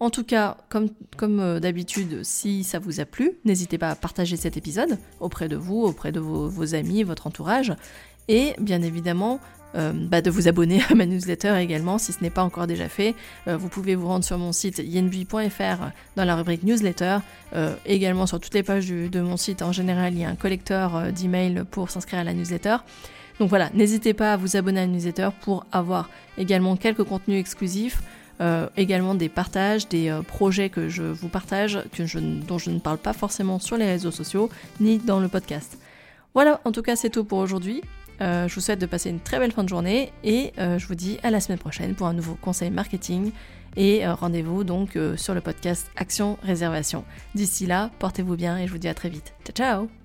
En 0.00 0.10
tout 0.10 0.24
cas, 0.24 0.56
comme, 0.68 0.90
comme 1.16 1.58
d'habitude, 1.58 2.22
si 2.22 2.62
ça 2.62 2.78
vous 2.78 3.00
a 3.00 3.04
plu, 3.04 3.32
n'hésitez 3.44 3.78
pas 3.78 3.90
à 3.90 3.94
partager 3.96 4.36
cet 4.36 4.56
épisode 4.56 4.98
auprès 5.18 5.48
de 5.48 5.56
vous, 5.56 5.82
auprès 5.82 6.12
de 6.12 6.20
vos, 6.20 6.74
amis, 6.74 7.02
votre 7.02 7.26
entourage. 7.26 7.72
Et 8.28 8.54
bien 8.60 8.82
évidemment, 8.82 9.40
euh, 9.74 9.92
bah, 9.94 10.22
de 10.22 10.30
vous 10.30 10.48
abonner 10.48 10.80
à 10.90 10.94
ma 10.94 11.04
newsletter 11.04 11.54
également 11.58 11.98
si 11.98 12.12
ce 12.12 12.22
n'est 12.22 12.30
pas 12.30 12.42
encore 12.42 12.66
déjà 12.66 12.88
fait. 12.88 13.14
Euh, 13.46 13.56
vous 13.56 13.68
pouvez 13.68 13.94
vous 13.94 14.06
rendre 14.06 14.24
sur 14.24 14.38
mon 14.38 14.52
site 14.52 14.78
yenbui.fr 14.78 15.90
dans 16.16 16.24
la 16.24 16.36
rubrique 16.36 16.62
newsletter. 16.62 17.18
Euh, 17.54 17.74
également 17.84 18.26
sur 18.26 18.40
toutes 18.40 18.54
les 18.54 18.62
pages 18.62 18.88
de 18.88 19.20
mon 19.20 19.36
site 19.36 19.62
en 19.62 19.72
général 19.72 20.14
il 20.14 20.20
y 20.20 20.24
a 20.24 20.28
un 20.28 20.36
collecteur 20.36 21.12
d'emails 21.12 21.64
pour 21.70 21.90
s'inscrire 21.90 22.20
à 22.20 22.24
la 22.24 22.32
newsletter. 22.32 22.76
Donc 23.40 23.50
voilà, 23.50 23.70
n'hésitez 23.74 24.14
pas 24.14 24.32
à 24.32 24.36
vous 24.36 24.56
abonner 24.56 24.80
à 24.80 24.86
la 24.86 24.92
newsletter 24.92 25.28
pour 25.42 25.66
avoir 25.70 26.08
également 26.38 26.76
quelques 26.76 27.04
contenus 27.04 27.38
exclusifs. 27.38 28.02
Également 28.76 29.14
des 29.14 29.28
partages, 29.28 29.88
des 29.88 30.16
projets 30.26 30.68
que 30.68 30.88
je 30.88 31.02
vous 31.02 31.28
partage, 31.28 31.78
dont 32.46 32.58
je 32.58 32.70
ne 32.70 32.78
parle 32.78 32.98
pas 32.98 33.12
forcément 33.12 33.58
sur 33.58 33.76
les 33.76 33.86
réseaux 33.86 34.10
sociaux 34.10 34.48
ni 34.80 34.98
dans 34.98 35.20
le 35.20 35.28
podcast. 35.28 35.78
Voilà, 36.34 36.60
en 36.64 36.72
tout 36.72 36.82
cas 36.82 36.96
c'est 36.96 37.10
tout 37.10 37.24
pour 37.24 37.38
aujourd'hui. 37.38 37.82
Euh, 38.20 38.48
je 38.48 38.54
vous 38.54 38.60
souhaite 38.60 38.80
de 38.80 38.86
passer 38.86 39.10
une 39.10 39.20
très 39.20 39.38
belle 39.38 39.52
fin 39.52 39.64
de 39.64 39.68
journée 39.68 40.12
et 40.24 40.52
euh, 40.58 40.78
je 40.78 40.86
vous 40.86 40.94
dis 40.94 41.18
à 41.22 41.30
la 41.30 41.40
semaine 41.40 41.58
prochaine 41.58 41.94
pour 41.94 42.06
un 42.06 42.12
nouveau 42.12 42.34
conseil 42.34 42.70
marketing 42.70 43.32
et 43.76 44.06
euh, 44.06 44.14
rendez-vous 44.14 44.64
donc 44.64 44.98
sur 45.16 45.34
le 45.34 45.40
podcast 45.40 45.90
Action 45.96 46.38
Réservation. 46.42 47.04
D'ici 47.34 47.66
là, 47.66 47.90
portez-vous 47.98 48.36
bien 48.36 48.58
et 48.58 48.66
je 48.66 48.72
vous 48.72 48.78
dis 48.78 48.88
à 48.88 48.94
très 48.94 49.08
vite. 49.08 49.34
Ciao 49.44 49.54
ciao 49.54 49.97